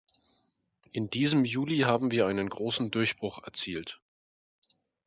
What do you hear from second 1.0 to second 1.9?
diesem Juli